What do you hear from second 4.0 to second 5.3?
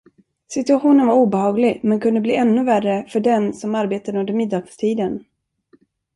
under middagstiden.